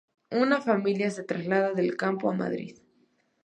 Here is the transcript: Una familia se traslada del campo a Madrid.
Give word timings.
Una 0.31 0.59
familia 0.61 1.11
se 1.11 1.21
traslada 1.21 1.73
del 1.73 1.95
campo 1.95 2.31
a 2.31 2.33
Madrid. 2.33 2.79